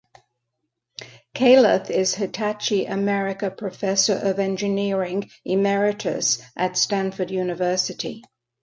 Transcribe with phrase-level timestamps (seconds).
[1.35, 8.23] Kailath is Hitachi America Professor of Engineering, Emeritus, at Stanford University.